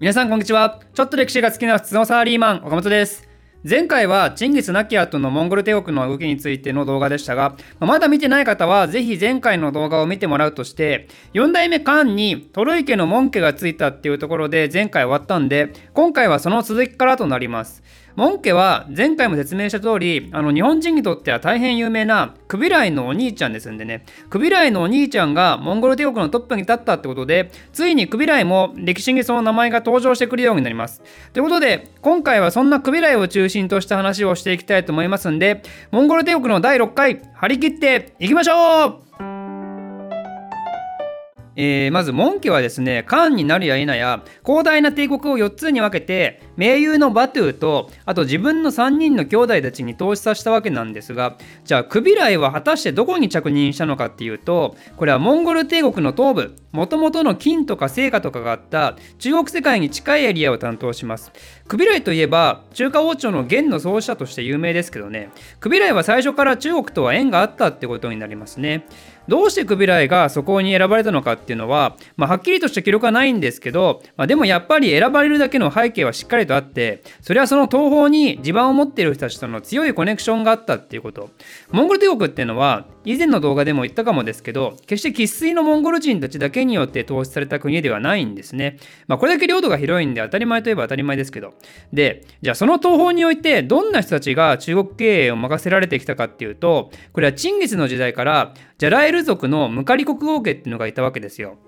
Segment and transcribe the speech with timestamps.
[0.00, 0.80] 皆さんこんにちは。
[0.92, 3.28] ちょっと歴史が好きな普通のサラリーマン岡本です。
[3.62, 17.82] 前回はチンギス・ナキアとのモンゴル帝国の動きについての動画でしたがまだ見てない方はぜひ前回の動画を見てもらうとして4代目カーンにトロイ家の門家がついたっていうところで前回終わったんで今回はその続きからとなります。
[18.16, 24.04] 門家は前回も説明した通りあの日本人にとっては大変有名なクビライのお兄ちゃんですんでね。
[24.30, 31.02] クビライのお兄ちゃんがモンゴル帝国のトップに立ったってことでついにクビライも歴史にその名前が登場してくるようになります。
[31.32, 39.33] ということで今回はそんなクビライを中心とした話をしていきたいと思いますんでモンゴル帝国の第6回張り切っていきましょう
[41.56, 61.30] えー、まず門家はですねカンになるや否や広大な帝国を4つに分けて盟友のバトゥーとあと自分の3人の兄弟たちに投資させたわけなんですがじゃあクビライは果たしてどこに着任したのかっていうとこれはモンゴル帝国の東部もともとの金とか成果とかがあった中国世界に近いエリアを担当します。
[61.66, 65.30] クビライといえば中華王朝の元の創始者として有名ですけどね。
[65.60, 68.86] クビライは最初から中国とは縁があったってことになりますね。
[69.28, 81.30] どうしてクビライがそこに選ばれたのかっていうのは、まあ、はっきりとした記録はないんですけど、まあ、でもやっぱり選ばれるだけの背景はしっかりとあってそれはその東方に地盤を持っている人たちとの強いコネクションがあったっていうこと。
[81.70, 91.53] モンゴル帝国っていうのは以前の動画でも言ったかもですけど決して生粋のモンゴル人たちだけによって統治された国ではないんですね、まあ、これだけ領土が広いんで当たり前といえば当たり前ですけど
[91.92, 101.58] でじゃあその東方においてどんな人たちが中国経営を任せられてきたかっていうとこれはチンギスの時代からジャラエル族のムカリ国王家っていうのがいたわけですよ。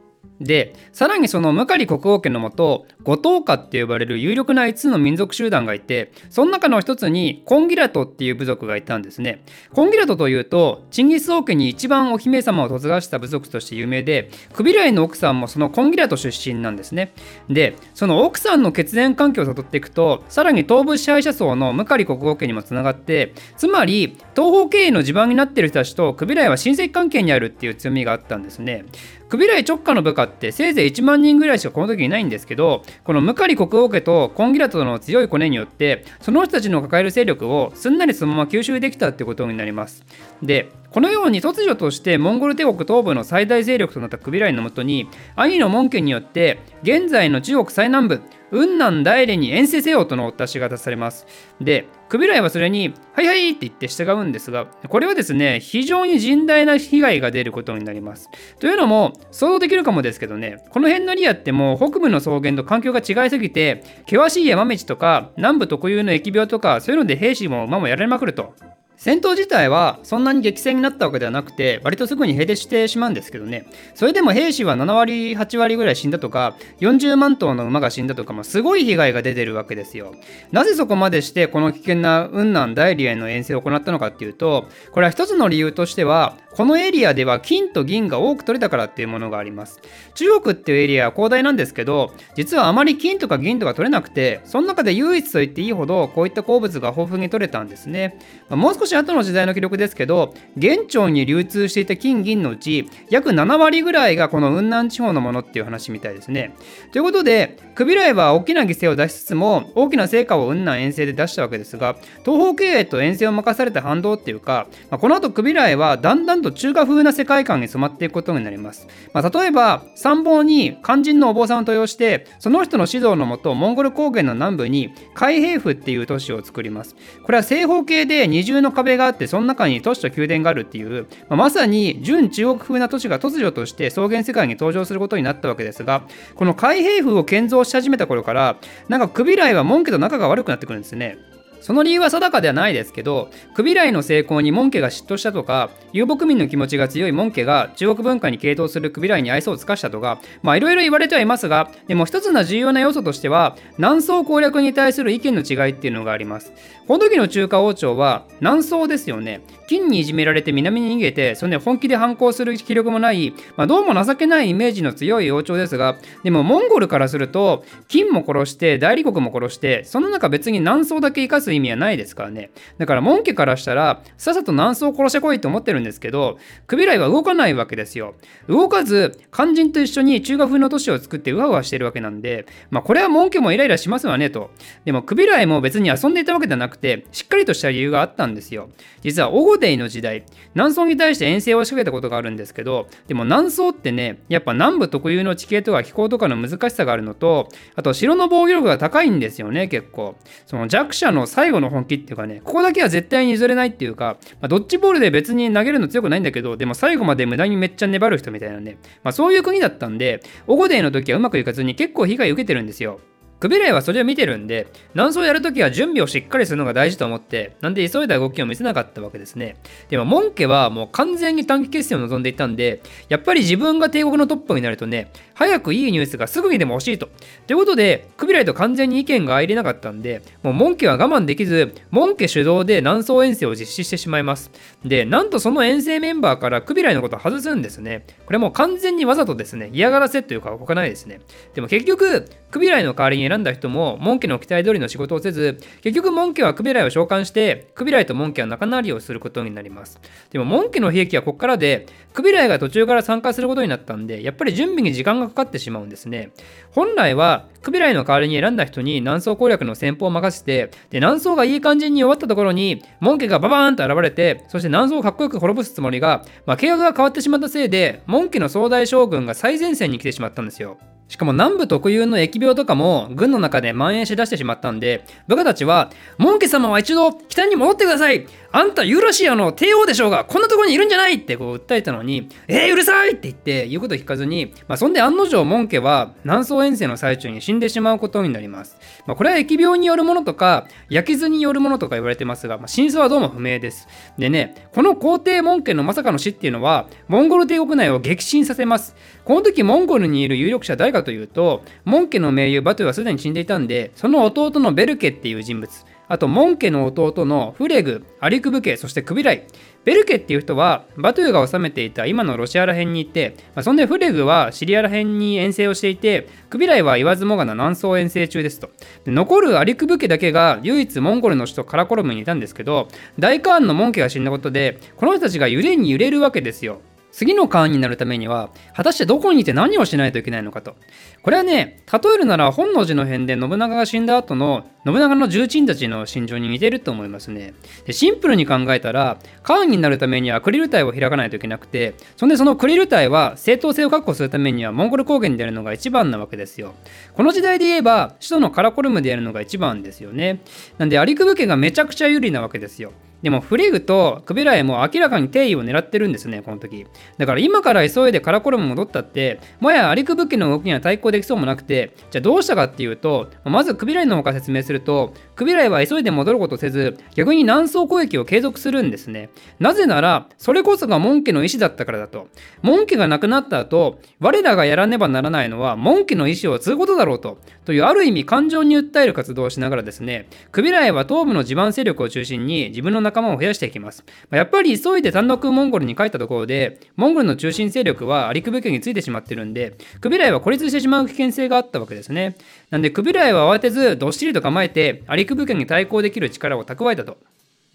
[0.41, 9.45] でさらにそのムカリ国王家のもと五島家って呼ばれる有力な5つの民族集団がいてその中の一つにコンギラトっていう部族がいたんですね。
[9.73, 17.12] コンギラトというとチンギス王家に一番お姫様を嫁がした部族として有名でクビライの奥さんもそのコンギラト出身なんですね。
[17.48, 28.84] でその奥さんの血縁関係をたどっていくとさらに東部支配者層のムカリ国王家にもつながってつまり東方経営の地盤になっている人たちとクビライは親戚関係にあるっていう強みがあったんですね。
[29.28, 40.04] クビライ直下の部下ってせいぜい1万人ぐらいしかこの時いないんですけどこのムカリ国王家とコンギラとの強いコネによってその人たちの抱える勢力をすんなりそのまま吸収できたってことになります。
[40.42, 51.27] でこのように突如としてモンゴル帝国東部の最大勢力となったクビライのもとに兄の門家によって現在の中国最南部雲南大連に遠征せよとのお達しが出されます。
[51.61, 58.31] で、クビライはそれに、はいはいって言って従うんですが、これはですね、非常に甚大な被害が出ることになります。
[58.61, 68.55] というのも、想像できるかもですけどね、この辺のリアってもう北部の草原と環境が違いすぎて、険しい山道とか、南部特有の疫病とか、そういうので兵士も馬もやられまくると。
[68.97, 73.67] 戦闘自体はそんなに激戦になったわけではなくて割とすぐに平定してしまうんですけどね。
[73.95, 80.15] それでも兵士は7割8割ぐらい死んだとか40万頭の馬が死んだとかもすごい被害が出てるわけですよ。
[80.51, 89.81] なぜそこまでしてこの危険な雲南大理への遠征を行ったのかっていうとこれは一つの理由としてはこのエリアでは金と銀が多く取れたからっていうものがあります。
[90.15, 98.19] 中国っていうエリアは広大なんですけど実はあまり金とか銀とか取れなくてその中で唯一と言っていいほどこういった鉱物が豊富に取れたんですね、
[98.49, 106.54] まあ、少し後の時代の記録ですけど現朝に流通していた金銀のうち約7割ぐらいがこの雲南地方のものっていう話みたいですね
[106.92, 118.86] ということでクビライは大きな犠牲を出しつつも大きな成果を雲南遠征で出したわけですが東方経営と遠征を任された反動っていうか、まあ、この後クビライはだんだんとと中華風な世界観に染まっていくことになります。
[119.12, 126.94] まあ、例えば、参謀に肝心のお坊さんを登用して、その人の指導のもと、モンゴル高原の南部に海兵府っていう都市を作ります。
[127.24, 136.03] これは正方形で二重の壁があって、その中に都市と宮殿があるっていう、まあ、まさに準中国風な都市が突如として草原世界に登場することになったわけですが、
[136.34, 138.56] この開閉風を建造し始めた頃から、
[138.88, 141.19] なんかクビライは門家と仲が悪くなってくるんですね。
[141.61, 156.53] その理由は定かではないですけど、クビライの成功に門家が嫉妬したとか、遊牧民の気持ちが強い門家が中国文化に傾倒するクビライに愛想を尽かしたとか、まあいろいろ言われてはいますが、でも一つの重要な要素としては、南宋攻略に対する意見の違いっていうのがあります。
[156.86, 159.41] この時の中華王朝は南宋ですよね。
[159.66, 172.51] 金にいじめられて南に逃げて、それで本気で反抗する気力もない、まあ、どうも情けないイメージの強い王朝ですが、でもモンゴルからすると、金も殺して、大理国も殺して、その中別に南宋だけ生かすす意味はないですからね。
[172.78, 178.15] だから門家からしたら、さっさと南宋を殺してこいと思ってるんですけど、クビライは動かないわけですよ。
[178.48, 184.51] 動かず、肝心と一緒に中華風の都市を作ってうわうわしてるわけなんで、まあこれは門家もイライラしますわねと。
[184.84, 188.69] でもクビライも別に遊んでいたわけじゃなくて、しっかりとした理由があったんですよ。
[189.03, 200.16] 実はオゴデイの時代、南宋に対して遠征を仕掛けたことがあるんですけど、でも南宋ってね、やっぱ南部特有の地形とか気候とかの難しさがあるのと、あと城の防御力が高いんですよね、結構。
[200.47, 213.00] その弱者の最後の本気っていうかね、ここだけは絶対に譲れないっていうか、まあ、ドッジボールで別に投げるの強くないんだけど、でも最後まで無駄にめっちゃ粘る人みたいなね、まあ、そういう国だったんで、オゴデイの時はうまくいかずに結構被害受けてるんですよ。
[213.38, 219.56] クビレイはそれを見てるんで、南宋やるときは準備をしっかりするのが大事と思って、なんで急いだ動きを見せなかったわけですね。
[219.91, 227.10] でも、門家はもう完全に短期決戦を望んでいたんで、やっぱり自分が帝国のトップになるとね、早くいいニュースがすぐにでも欲しいと。
[227.47, 234.50] ということで、クビライと完全に意見が入れなかったんで、もう門家は我慢できず、門家主導で南宋遠征を実施してしまいます。
[234.84, 238.06] で、なんとその遠征メンバーからクビライのことを外すんですね。
[238.24, 241.21] これもう完全にわざとですね、嫌がらせというか他ないですね。
[241.54, 250.01] でも結局、クビライの代わりに選んだ人も、門家の期待通りの仕事をせず、結局門家はクビライを召喚して、クビライと門家は仲直りをすることになります。
[250.31, 256.31] でも門家の悲劇はここからで、クビライが途中から参加することになったんで、やっぱり準備に時間がかかってしまうんですね。
[256.71, 270.78] 本来は、クビライの代わりに選んだ人に南宋攻略の先方を任せて、で、南宋がいい感じに終わったところに、門家がババーンと現れて、そして南宋をかっこよく滅ぼすつもりが、まあ、計画が変わってしまったせいで、門家の総大将軍が最前線に来てしまったんですよ。
[271.08, 278.26] しかも南部特有の疫病とかも軍の中で蔓延しだしてしまったんで、部下たちは、モン家様は一度北に戻ってください。
[278.56, 288.78] あんたユーラシアの帝王でしょうが、こんなところにいるんじゃないってこう訴えたのに、えー、うるさいって言って言うこと聞かずに、まあ、そんで案の定門家は南宋遠征の最中に死んでしまうことになります。
[289.06, 293.88] まあ、これは疫病によるものとか、焼き図によるものとか言われてますが、まあ、真相はどうも不明です。
[294.16, 298.97] でね、この皇帝門家のまさかの死っていうのは、モンゴル帝国内を激震させます。
[299.26, 305.70] この時モンゴルにいる有力者誰かというと、門家の盟友バトゥはすでに死んでいたんで、その弟のベルケっていう人物、
[306.08, 309.47] あと、モン家の弟のフレグ、アリクブ家、そしてクビライ。
[309.85, 318.70] ベルケっていう人は、バトゥーが治めていた今のロシアら辺に行って、まあ、そんでフレグはシリアら辺に遠征をしていて、クビライは言わずもがな南宋遠征中ですと。
[319.06, 326.80] 残るアリクブ家だけが唯一モンゴルの首都カラコロムにいたんですけど、大カーンのモン家が死んだことで、この人たちが揺れに揺れるわけですよ。
[327.16, 330.76] 次の会員になるためには、果たしてどこにいて何をしないといけないのかと。
[331.23, 337.54] これはね、例えるなら本能寺の変で信長が死んだ後の信長の重鎮たちの心情に似てると思いますね。
[337.87, 346.75] でシンプルに考えたら、会員になるためにはクリル隊を開かないといけなくて、そんでそのクリル隊は正当性を確保するためにはモンゴル高原でやるのが一番なわけですよ。
[347.14, 350.42] この時代で言えば、首都のカラコルムでやるのが一番ですよね。
[350.76, 352.92] なんで、アリクブ家がめちゃくちゃ有利なわけですよ。
[353.26, 356.87] でもフリグとクビラエも明らかに定位を狙ってるんですね、この時。
[357.19, 369.31] だから今から急いでカラコルム戻ったって、もやアリクブ家の動きには対抗できそうもなくて、じゃあどうしたかっていうと、まずクビラエの方から説明すると、クビラエは急いで戻ることせず、逆に南宋攻撃を継続するんですね。
[369.59, 372.28] なぜなら、それこそが門家の意思だったからだと。
[372.62, 377.38] 門家が亡くなった後、我らがやらねばならないのは門家の意思を継ぐことだろうと。
[377.64, 384.04] というある意味感情に訴える活動をしながらですね、クビラエは東部の地盤勢力を中心に自分の仲間を増やしていきます。
[384.30, 392.37] やっぱり急いで単独モンゴルに帰ったところで、モンゴルの中心勢力はアリクブ家についてしまってるんで、クビライは孤立してしまう危険性があったわけですね。
[392.71, 397.18] なんでクビライは慌てずどっしりと構えて、アリクブ家に対抗できる力を蓄えたと。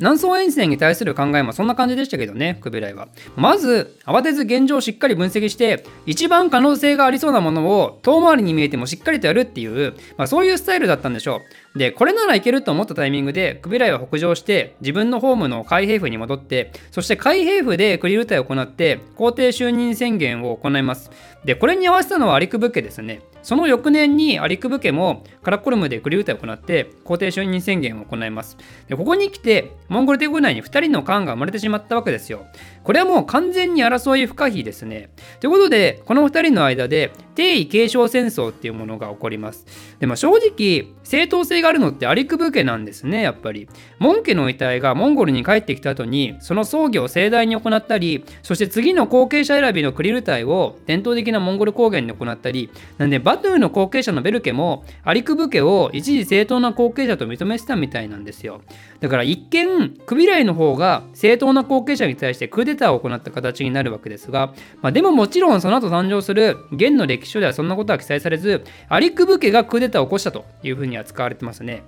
[0.01, 3.07] 南宋遠征に対する考えもそんな感じでしたけどね、クビライは。
[3.35, 11.41] まず、慌てず現状をしっかり分析して、一番可能性がありそうなものを遠回りに見えてもしっかりとやるっていう、まあ、そういうスタイルだったんでしょ
[11.75, 11.77] う。
[11.77, 21.11] で、これならいけると思ったタイミングで、クビライは北上して、自分のホームの海兵府に戻って、そして海兵府でクリル隊を行って、皇帝就任宣言を行います。
[21.45, 23.21] で、これに合わせたのはアリクブ家ですね。
[23.43, 28.57] その翌年にアリクブ家もカラコルムでクリュータを行って皇帝承認宣言を行います。
[28.87, 32.45] でここに来てモンゴル帝国内に2人の漢が生まれてしまったわけですよ。
[32.83, 35.09] これはもう完全に争い不可避ですね。
[35.39, 39.65] ということでこの2人の間で帝位継承戦争っていうものが起こります。
[39.99, 43.67] でも正直正当性があるのってアリクブ家なんですねやっぱり。
[43.99, 58.61] モン家の遺体がモンゴルに帰ってきた後にその葬儀を盛大に行ったりそして次の後継者選びのクリル隊を伝統的なモンゴル高原で行ったりなんでバトゥーの後継者のベルケもアリクブ家を一時正当な後継者と認めてたみたいなんですよ。
[58.99, 71.83] だから一見クビライの方が正当な後継者に対してクーデターを行った形になるわけですが、まあ、でももちろんその後誕生する現の歴史書ではそんなことは記載されずアリクブ家がクーデターを起こしたというふうに扱われてますね。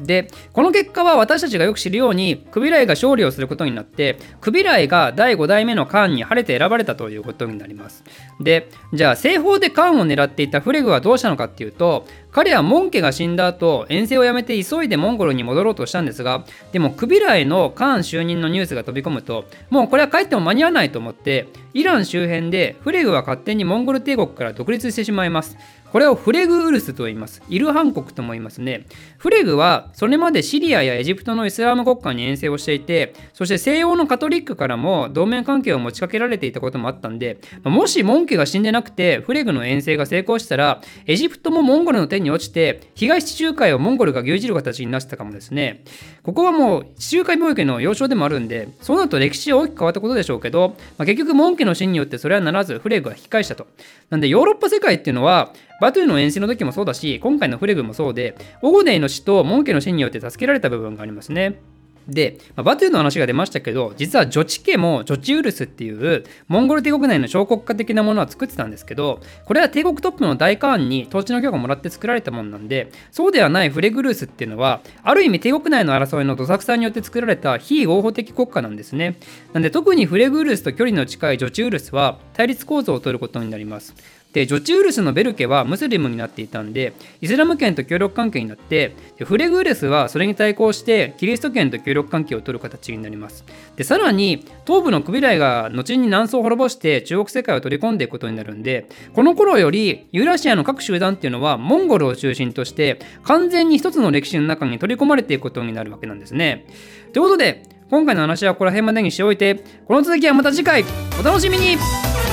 [0.00, 8.04] でこの結果は私たちがよく知るようにクビライが勝利をすることになってクビライが第5代目のカーンに晴れて選ばれたということになります。
[8.40, 25.56] でじゃあ西方でカーンを狙っていたフレグはどうしたのかっていうと彼はモン家が死んだ後遠征をやめて急いでモンゴルに戻ろうとしたんですがでもクビライのカーン就任のニュースが飛び込むともうこれは帰っても間に合わないと思ってイラン周辺でフレグは勝手にモンゴル帝国から独立してしまいます。
[25.94, 27.40] これをフレグウルスと言います。
[27.48, 28.84] イルハン国とも言いますね。
[29.16, 45.84] フレグはそれまでシリアやエジプトのイスラム国家に遠征をしていて、そして西洋のカトリックからも同盟関係を持ちかけられていたこともあったんで、もしモン家が死んでなくてフレグの遠征が成功したら、エジプトもモンゴルの手に落ちて、東地中海をモンゴルが牛耳る形になってたかもですね。
[46.24, 53.68] ここはもう地中海貿易の要衝でもあるんで、そうなると歴史は大きく変わったことでしょうけど、まあ、結局モン家の死によってそれはならずフレグは引き返したと。
[54.10, 55.52] なんでヨーロッパ世界っていうのは、
[55.84, 61.60] バトゥーの演習の時もそうだし、今回のフレグもそうで、オゴデイの死とモン家の死によって助けられた部分がありますね。
[62.08, 79.16] で、まあ、バトゥーの話が出ましたけど、実はジョチ家もジョチウルスっていうモンゴル帝国内の小国家的なものは作ってたんですけど、これは帝国トップの大カーンに統治の許可をもらって作られたものなんで、そうではないフレグルースっていうのは、ある意味帝国内の争いのどさくさによって作られた非合法的国家なんですね。
[79.52, 84.23] なんで特にフレグルースと距離の近いジョチウルスは対立構造を取ることになります。
[84.34, 93.44] でジョチウルスのベルケはムスリムになっていたんでイスラム圏と協力関係になってフレグーレスはそれに対抗してキリスト圏と協力関係を取る形になります。
[93.76, 106.66] でさらに東部のクビライが後に南宋を滅ぼして中国世界を取り込んでいくことになるんでこの頃よりユーラシアの各集団っていうのはモンゴルを中心として完全に一つの歴史の中に取り込まれていくことになるわけなんですね。
[107.12, 110.84] ということで今回の話はここら辺までにしておいてこの続きはまた次回。
[111.20, 112.23] お楽しみに。